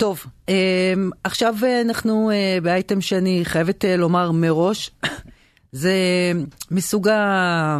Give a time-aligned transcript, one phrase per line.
[0.00, 0.26] טוב,
[1.24, 2.30] עכשיו אנחנו
[2.62, 4.90] באייטם שאני חייבת לומר מראש,
[5.72, 5.92] זה
[6.70, 7.78] מסוג, ה...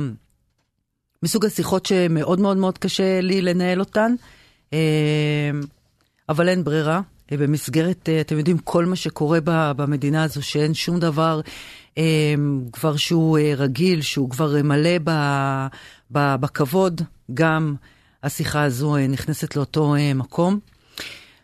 [1.23, 4.15] מסוג השיחות שמאוד מאוד מאוד קשה לי לנהל אותן,
[6.29, 7.01] אבל אין ברירה.
[7.31, 9.39] במסגרת, אתם יודעים, כל מה שקורה
[9.77, 11.41] במדינה הזו, שאין שום דבר
[12.73, 14.99] כבר שהוא רגיל, שהוא כבר מלא
[16.11, 17.03] בכבוד,
[17.35, 17.75] גם
[18.23, 20.61] השיחה הזו נכנסת לאותו מקום.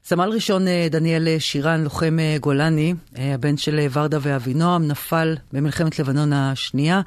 [0.08, 7.00] סמל ראשון דניאל שירן, לוחם גולני, הבן של ורדה ואבינועם, נפל במלחמת לבנון השנייה,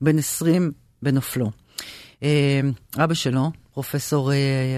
[0.00, 0.72] בן 20
[1.02, 1.50] בנופלו.
[2.96, 4.30] אבא שלו, פרופסור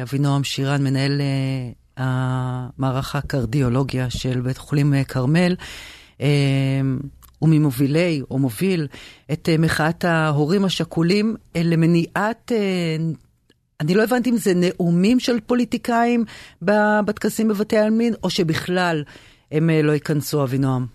[0.02, 1.20] אבינועם שירן, מנהל
[1.96, 5.56] המערך הקרדיולוגיה של בית חולים כרמל,
[7.38, 8.86] הוא ממובילי, או מוביל,
[9.32, 12.52] את מחאת ההורים השכולים למניעת
[13.80, 16.24] אני לא הבנתי אם זה נאומים של פוליטיקאים
[17.06, 19.02] בטקסים בבתי העלמין, או שבכלל
[19.52, 20.86] הם לא ייכנסו, אבינועם.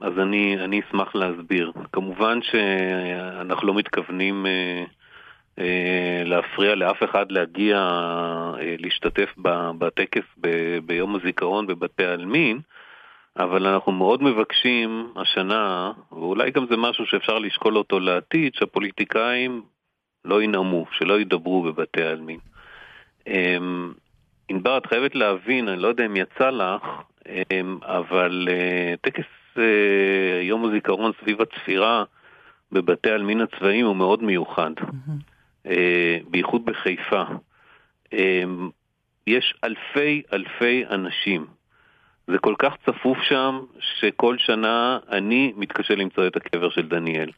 [0.00, 1.72] אז אני, אני אשמח להסביר.
[1.92, 4.84] כמובן שאנחנו לא מתכוונים אה,
[5.58, 7.76] אה, להפריע לאף אחד להגיע,
[8.60, 9.34] אה, להשתתף
[9.78, 10.24] בטקס
[10.86, 12.60] ביום הזיכרון בבתי העלמין,
[13.36, 19.62] אבל אנחנו מאוד מבקשים השנה, ואולי גם זה משהו שאפשר לשקול אותו לעתיד, שהפוליטיקאים
[20.24, 22.38] לא ינאמו, שלא ידברו בבתי העלמין.
[23.26, 23.92] אמ,
[24.48, 26.82] ענבר, את חייבת להבין, אני לא יודע אם יצא לך,
[27.28, 29.24] אמ, אבל אה, טקס
[29.58, 32.04] אה, יום הזיכרון סביב הצפירה
[32.72, 34.70] בבתי העלמין הצבאיים הוא מאוד מיוחד,
[35.66, 37.22] אה, בייחוד בחיפה.
[38.12, 38.70] אמ,
[39.26, 41.46] יש אלפי אלפי אנשים.
[42.26, 47.30] זה כל כך צפוף שם, שכל שנה אני מתקשה למצוא את הקבר של דניאל.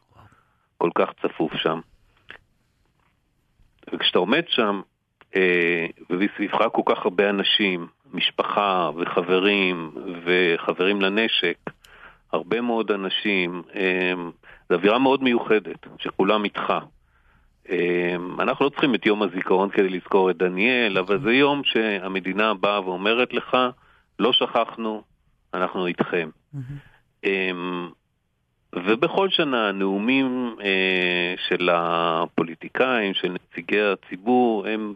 [0.78, 1.80] כל כך צפוף שם.
[3.92, 4.80] וכשאתה עומד שם,
[5.36, 9.90] אה, ומסביבך כל כך הרבה אנשים, משפחה וחברים
[10.24, 11.56] וחברים לנשק,
[12.32, 14.12] הרבה מאוד אנשים, אה,
[14.68, 16.72] זו אווירה מאוד מיוחדת, שכולם איתך.
[17.70, 22.54] אה, אנחנו לא צריכים את יום הזיכרון כדי לזכור את דניאל, אבל זה יום שהמדינה
[22.54, 23.56] באה ואומרת לך,
[24.18, 25.02] לא שכחנו,
[25.54, 26.28] אנחנו איתכם.
[26.54, 27.26] Mm-hmm.
[28.74, 34.94] ובכל שנה הנאומים אה, של הפוליטיקאים, של נציגי הציבור, הם,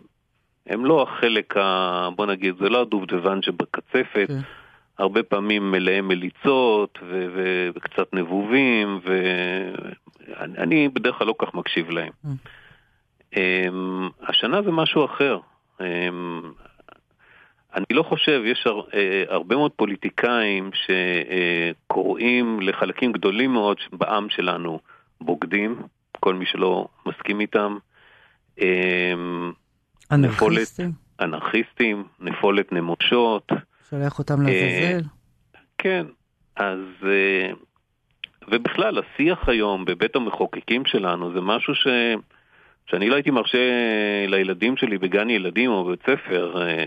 [0.67, 4.29] הם לא החלק, ה, בוא נגיד, זה לא הדובדבן שבקצפת.
[4.29, 4.41] כן.
[4.99, 9.01] הרבה פעמים מלאי מליצות ו- ו- וקצת נבובים,
[10.27, 12.13] ואני בדרך כלל לא כך מקשיב להם.
[12.25, 12.29] Mm.
[13.35, 13.39] Um,
[14.29, 15.39] השנה זה משהו אחר.
[15.79, 15.83] Um,
[17.75, 20.71] אני לא חושב, יש הר, אה, הרבה מאוד פוליטיקאים
[21.87, 24.81] שקוראים לחלקים גדולים מאוד בעם שלנו
[25.21, 25.83] בוגדים,
[26.21, 27.77] כל מי שלא מסכים איתם.
[28.61, 29.13] אה,
[30.13, 30.87] אנרכיסטים?
[30.87, 33.53] נפולת, אנרכיסטים, נפולת נמושות.
[33.91, 35.03] שולח אותם לעזאזל?
[35.55, 36.07] אה, כן,
[36.57, 36.79] אז...
[37.07, 37.51] אה,
[38.51, 41.87] ובכלל, השיח היום בבית המחוקקים שלנו זה משהו ש...
[42.87, 43.59] שאני לא הייתי מרשה
[44.29, 46.63] לילדים שלי בגן ילדים או בבית ספר.
[46.63, 46.85] אה,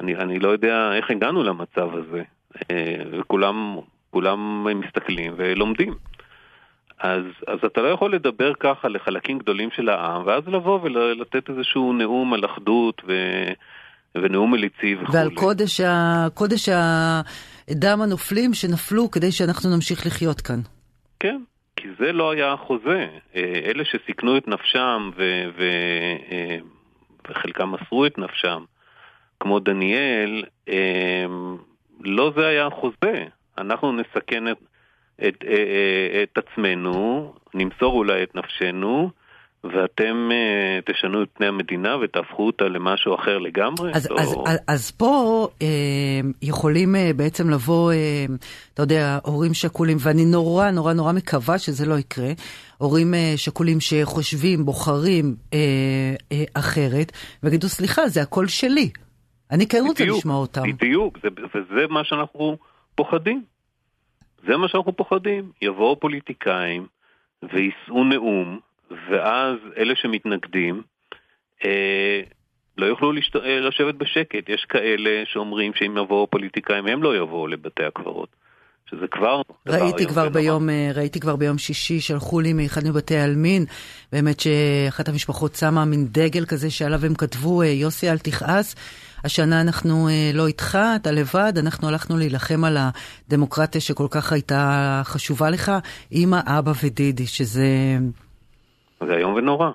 [0.00, 2.22] אני, אני לא יודע איך הגענו למצב הזה,
[2.70, 3.76] אה, וכולם
[4.10, 5.94] כולם מסתכלים ולומדים.
[7.00, 11.92] אז, אז אתה לא יכול לדבר ככה לחלקים גדולים של העם, ואז לבוא ולתת איזשהו
[11.92, 13.12] נאום על אחדות ו,
[14.14, 15.12] ונאום מליצי וכו'.
[15.12, 20.60] ועל קודש, ה, קודש הדם הנופלים שנפלו כדי שאנחנו נמשיך לחיות כאן.
[21.20, 21.40] כן,
[21.76, 23.06] כי זה לא היה החוזה.
[23.36, 25.22] אה, אלה שסיכנו את נפשם ו,
[25.58, 25.62] ו,
[26.30, 26.58] אה,
[27.30, 28.64] וחלקם מסרו את נפשם,
[29.40, 31.56] כמו דניאל, אמ,
[32.00, 33.24] לא זה היה החוזה.
[33.58, 34.58] אנחנו נסכן את,
[35.28, 39.10] את, אה, אה, את עצמנו, נמסור אולי את נפשנו,
[39.64, 43.92] ואתם uh, תשנו את פני המדינה ותהפכו אותה למשהו אחר לגמרי?
[43.94, 44.18] אז, או...
[44.18, 45.64] אז, אז, אז פה uh,
[46.42, 47.96] יכולים uh, בעצם לבוא, uh,
[48.74, 52.32] אתה יודע, הורים שכולים, ואני נורא נורא נורא מקווה שזה לא יקרה,
[52.78, 55.54] הורים uh, שכולים שחושבים, בוחרים uh,
[56.32, 57.12] uh, אחרת,
[57.42, 58.90] ויגידו, סליחה, זה הכל שלי.
[59.50, 60.62] אני כן רוצה בדיוק, לשמוע אותם.
[60.62, 62.56] בדיוק, זה, וזה מה שאנחנו
[62.94, 63.42] פוחדים.
[64.46, 65.50] זה מה שאנחנו פוחדים.
[65.62, 66.86] יבואו פוליטיקאים
[67.42, 70.82] ויישאו נאום, ואז אלה שמתנגדים
[71.64, 72.20] אה,
[72.78, 73.36] לא יוכלו לשת...
[73.36, 74.48] אה, לשבת בשקט.
[74.48, 78.28] יש כאלה שאומרים שאם יבואו פוליטיקאים הם לא יבואו לבתי הקברות.
[78.90, 83.64] שזה כבר ראיתי כבר ביום, אה, ראיתי כבר ביום שישי, שלחו לי מאחד מבתי העלמין,
[84.12, 88.74] באמת שאחת המשפחות שמה מין דגל כזה שעליו הם כתבו, אה, יוסי אל תכעס.
[89.24, 95.00] השנה אנחנו אה, לא איתך, אתה לבד, אנחנו הלכנו להילחם על הדמוקרטיה שכל כך הייתה
[95.04, 95.72] חשובה לך,
[96.12, 97.66] אמא, אבא ודידי, שזה...
[99.06, 99.70] זה איום ונורא.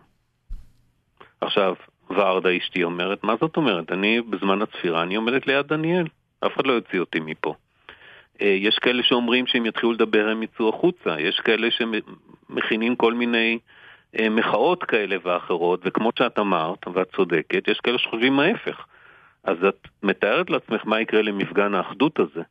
[1.42, 1.74] עכשיו,
[2.10, 3.92] ורדה אשתי אומרת, מה זאת אומרת?
[3.92, 6.08] אני בזמן הצפירה, אני עומדת ליד דניאל,
[6.46, 7.54] אף אחד לא יוציא אותי מפה.
[8.42, 13.60] אה, יש כאלה שאומרים שאם יתחילו לדבר הם יצאו החוצה, יש כאלה שמכינים כל מיני
[14.20, 18.86] אה, מחאות כאלה ואחרות, וכמו שאת אמרת, ואת צודקת, יש כאלה שחושבים ההפך.
[19.44, 22.42] אז את מתארת לעצמך מה יקרה למפגן האחדות הזה.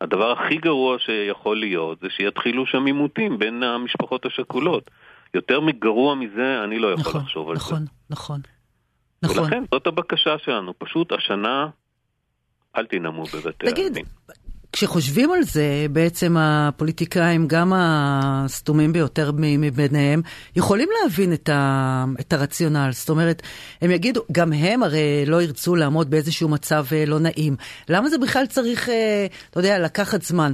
[0.00, 4.90] הדבר הכי גרוע שיכול להיות זה שיתחילו שם עימותים בין המשפחות השכולות.
[5.34, 7.86] יותר מגרוע מזה אני לא יכול נכון, לחשוב על נכון, זה.
[8.10, 8.40] נכון,
[9.22, 9.38] נכון.
[9.38, 11.68] ולכן זאת הבקשה שלנו, פשוט השנה
[12.76, 13.90] אל תנאמו בבתי העלמין.
[13.90, 14.06] תגיד,
[14.84, 20.22] כשחושבים על זה, בעצם הפוליטיקאים, גם הסתומים ביותר מביניהם,
[20.56, 22.90] יכולים להבין את, ה, את הרציונל.
[22.92, 23.42] זאת אומרת,
[23.82, 27.56] הם יגידו, גם הם הרי לא ירצו לעמוד באיזשהו מצב אה, לא נעים.
[27.88, 30.52] למה זה בכלל צריך, אה, אתה יודע, לקחת זמן?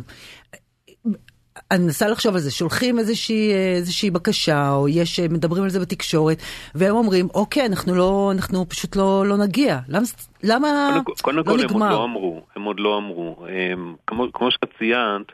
[1.71, 6.43] אני מנסה לחשוב על זה, שולחים איזושהי, איזושהי בקשה, או יש, מדברים על זה בתקשורת,
[6.75, 9.79] והם אומרים, אוקיי, אנחנו לא, אנחנו פשוט לא, לא נגיע.
[9.89, 10.01] למה,
[10.43, 11.87] למה קודם לא כל, נגמר?
[11.87, 13.47] הם עוד לא אמרו, הם עוד לא אמרו.
[13.49, 15.33] הם, כמו, כמו שאת ציינת,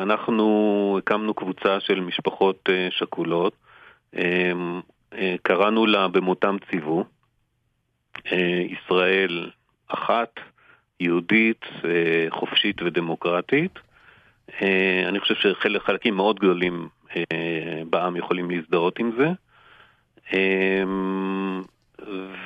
[0.00, 3.52] אנחנו הקמנו קבוצה של משפחות אה, שכולות,
[4.16, 4.52] אה,
[5.42, 7.04] קראנו לה במותם ציוו,
[8.32, 9.50] אה, ישראל
[9.88, 10.34] אחת,
[11.00, 11.64] יהודית,
[12.30, 13.78] חופשית ודמוקרטית.
[14.62, 19.28] אה, אני חושב שחלקים מאוד גדולים אה, בעם יכולים להזדהות עם זה.
[20.34, 20.82] אה,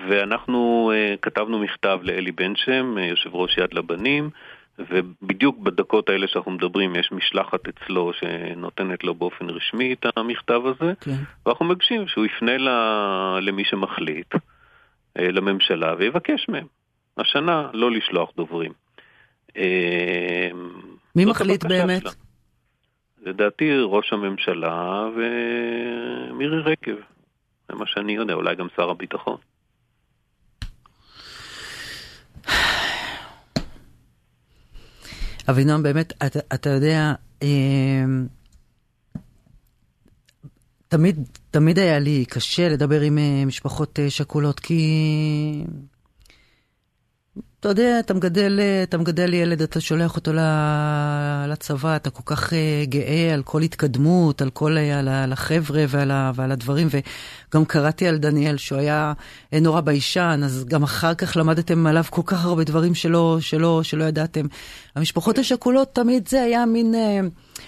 [0.09, 4.31] ואנחנו כתבנו מכתב לאלי בן שם, יושב ראש יד לבנים,
[4.79, 10.93] ובדיוק בדקות האלה שאנחנו מדברים יש משלחת אצלו שנותנת לו באופן רשמי את המכתב הזה,
[11.01, 11.17] כן.
[11.47, 12.57] ואנחנו מבקשים שהוא יפנה
[13.41, 14.35] למי שמחליט,
[15.19, 16.67] לממשלה, ויבקש מהם
[17.19, 18.73] השנה לא לשלוח דוברים.
[21.17, 22.03] מי מחליט באמת?
[22.03, 22.11] שלה.
[23.23, 26.97] לדעתי ראש הממשלה ומירי רגב.
[27.69, 29.37] זה מה שאני יודע, אולי גם שר הביטחון.
[35.51, 37.13] אבינועם, באמת, אתה, אתה יודע,
[37.43, 38.05] אה,
[40.89, 41.17] תמיד,
[41.51, 44.85] תמיד היה לי קשה לדבר עם אה, משפחות אה, שכולות, כי
[47.63, 50.33] אתה יודע, אתה מגדל, אתה מגדל ילד, אתה שולח אותו
[51.49, 56.11] לצבא, אתה כל כך אה, גאה על כל התקדמות, על כל, אה, על החבר'ה ועל,
[56.35, 59.13] ועל הדברים, וגם קראתי על דניאל שהוא היה
[59.53, 63.83] אה, נורא ביישן, אז גם אחר כך למדתם עליו כל כך הרבה דברים שלא, שלא,
[63.83, 64.47] שלא ידעתם.
[64.97, 66.95] המשפחות השכולות, תמיד זה היה מין...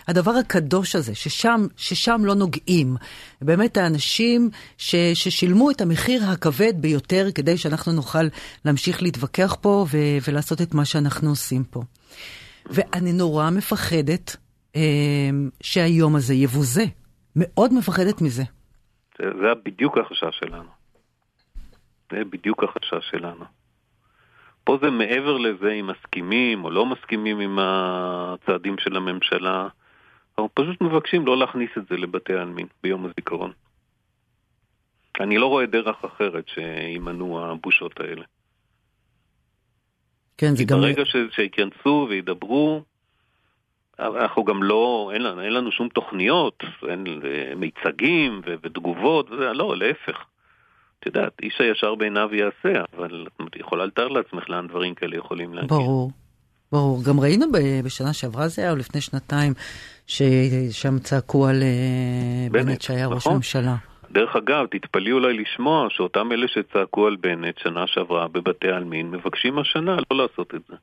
[0.08, 2.96] הדבר הקדוש הזה, ששם, ששם לא נוגעים.
[3.42, 8.28] באמת האנשים ש, ששילמו את המחיר הכבד ביותר כדי שאנחנו נוכל
[8.64, 9.96] להמשיך להתווכח פה ו,
[10.28, 11.82] ולעשות את מה שאנחנו עושים פה.
[12.66, 14.36] ואני נורא מפחדת
[14.76, 15.30] אה,
[15.62, 16.84] שהיום הזה יבוזה.
[17.36, 18.42] מאוד מפחדת מזה.
[19.18, 20.70] זה, זה בדיוק החשש שלנו.
[22.12, 23.44] זה בדיוק החשש שלנו.
[24.64, 29.68] פה זה מעבר לזה אם מסכימים או לא מסכימים עם הצעדים של הממשלה.
[30.30, 33.52] אנחנו פשוט מבקשים לא להכניס את זה לבתי העלמין ביום הזיכרון.
[35.20, 38.24] אני לא רואה דרך אחרת שימנעו הבושות האלה.
[40.38, 40.80] כן, זה גם...
[40.80, 41.16] ברגע ש...
[41.30, 42.82] שיכנסו וידברו,
[43.98, 47.04] אנחנו גם לא, אין לנו, אין לנו שום תוכניות, אין
[47.56, 48.54] מיצגים ו...
[48.62, 50.24] ותגובות, וזה, לא, להפך.
[51.00, 55.54] את יודעת, איש הישר בעיניו יעשה, אבל את יכולה לתאר לעצמך לאן דברים כאלה יכולים
[55.54, 55.68] להגיע.
[55.68, 56.10] ברור.
[56.72, 57.46] ברור, גם ראינו
[57.84, 59.52] בשנה שעברה זה היה, או לפני שנתיים,
[60.06, 63.14] ששם צעקו על אה, בנט, בנט שהיה נכון.
[63.14, 63.76] ראש הממשלה.
[64.14, 69.58] דרך אגב, תתפלאי אולי לשמוע שאותם אלה שצעקו על בנט שנה שעברה בבתי העלמין, מבקשים
[69.58, 70.76] השנה לא לעשות את זה.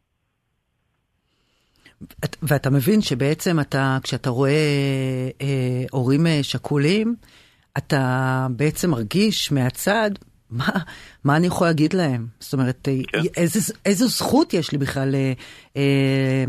[2.44, 4.52] ואתה מבין שבעצם אתה, כשאתה רואה
[5.42, 7.16] אה, הורים אה, שכולים,
[7.78, 10.12] אתה בעצם מרגיש מהצד
[10.50, 10.68] מה,
[11.24, 12.28] מה אני יכול להגיד להם?
[12.40, 13.20] זאת אומרת, אה, כן.
[13.38, 15.34] איזה, איזו זכות יש לי בכלל אה,
[15.78, 16.44] אה,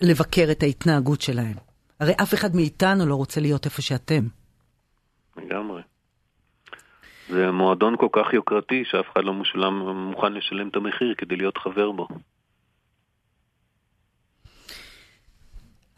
[0.00, 1.54] לבקר את ההתנהגות שלהם?
[2.00, 4.39] הרי אף אחד מאיתנו לא רוצה להיות איפה שאתם.
[5.44, 5.82] לגמרי.
[7.28, 9.74] זה מועדון כל כך יוקרתי שאף אחד לא משולם,
[10.10, 12.08] מוכן לשלם את המחיר כדי להיות חבר בו.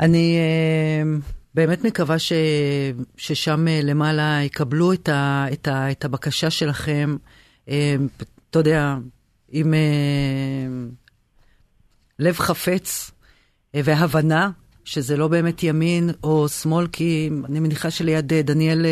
[0.01, 0.39] אני...
[0.39, 1.03] אה...
[1.55, 2.33] באמת מקווה ש,
[3.17, 7.17] ששם אה, למעלה יקבלו את, ה, את, ה, את הבקשה שלכם,
[7.69, 7.95] אה,
[8.51, 8.97] אתה יודע,
[9.49, 9.75] עם
[12.19, 13.11] לב חפץ
[13.75, 14.51] והבנה
[14.85, 18.87] שזה לא באמת ימין או שמאל, כי אני מניחה שליד דניאל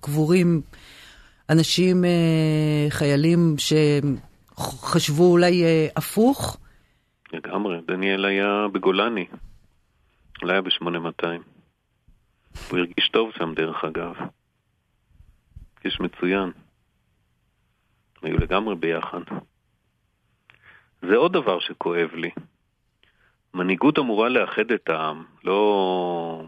[0.00, 0.62] קבורים
[1.50, 2.04] אנשים,
[2.88, 5.62] חיילים שחשבו אולי
[5.96, 6.56] הפוך.
[7.32, 9.26] לגמרי, דניאל היה בגולני,
[10.42, 11.26] לא היה ב-8200.
[12.70, 14.14] הוא הרגיש טוב שם דרך אגב.
[15.84, 16.50] איש מצוין.
[18.22, 19.20] היו לגמרי ביחד.
[21.02, 22.30] זה עוד דבר שכואב לי.
[23.54, 26.44] מנהיגות אמורה לאחד את העם, לא,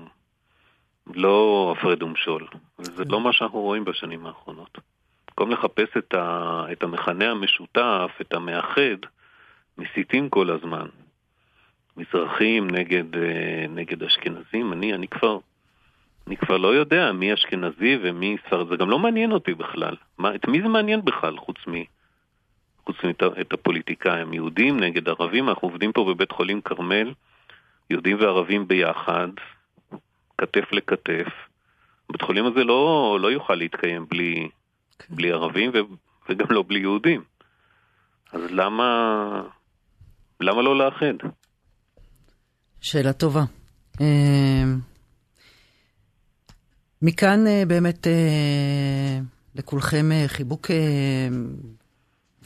[1.14, 2.46] לא הפרד ומשול.
[2.78, 4.78] וזה לא מה שאנחנו רואים בשנים האחרונות.
[5.28, 8.98] במקום לחפש את, ה, את המכנה המשותף, את המאחד,
[9.78, 10.86] מסיתים כל הזמן.
[11.96, 15.38] מזרחים נגד, אה, נגד אשכנזים, אני, אני כבר...
[16.26, 19.96] אני כבר לא יודע מי אשכנזי ומי ספרד, זה גם לא מעניין אותי בכלל.
[20.18, 21.72] מה, את מי זה מעניין בכלל, חוץ מ...
[22.86, 27.12] חוץ מאת הפוליטיקאים, יהודים נגד ערבים, אנחנו עובדים פה בבית חולים כרמל,
[27.90, 29.28] יהודים וערבים ביחד,
[30.38, 31.28] כתף לכתף.
[32.12, 34.48] בית חולים הזה לא, לא יוכל להתקיים בלי,
[34.98, 35.16] כן.
[35.16, 35.78] בלי ערבים ו,
[36.28, 37.22] וגם לא בלי יהודים.
[38.32, 39.42] אז למה,
[40.40, 41.28] למה לא לאחד?
[42.80, 43.42] שאלה טובה.
[44.00, 44.78] אמ,
[47.02, 49.18] מכאן אה, באמת אה,
[49.54, 50.70] לכולכם אה, חיבוק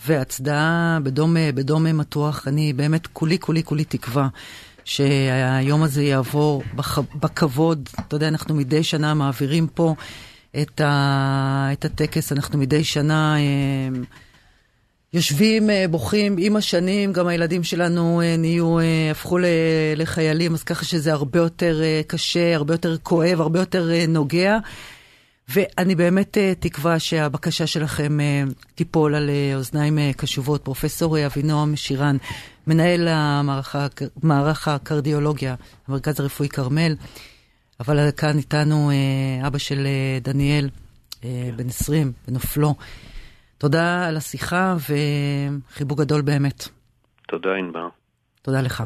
[0.06, 2.48] והצדעה בדום, בדום מתוח.
[2.48, 4.28] אני באמת כולי כולי כולי תקווה
[4.84, 7.88] שהיום הזה יעבור בח, בכבוד.
[8.00, 9.94] אתה יודע, אנחנו מדי שנה מעבירים פה
[10.62, 13.36] את, ה, את הטקס, אנחנו מדי שנה...
[15.12, 19.38] יושבים, אה, בוכים עם השנים, גם הילדים שלנו אה, נהיו, אה, הפכו
[19.96, 24.58] לחיילים, אז ככה שזה הרבה יותר קשה, הרבה יותר כואב, הרבה יותר נוגע.
[25.48, 28.18] ואני באמת תקווה שהבקשה שלכם
[28.74, 30.64] תיפול על אוזניים קשובות.
[30.64, 32.16] פרופסור אבינועם שירן,
[32.66, 33.08] מנהל
[34.22, 35.54] מערך הקרדיולוגיה,
[35.88, 36.94] המרכז הרפואי כרמל,
[37.80, 38.90] אבל כאן איתנו
[39.46, 39.86] אבא של
[40.22, 40.68] דניאל,
[41.56, 42.74] בן 20, בנופלו.
[43.58, 44.76] תודה על השיחה
[45.70, 46.68] וחיבוק גדול באמת.
[47.28, 47.88] תודה, ענבר.
[48.42, 48.82] תודה לך.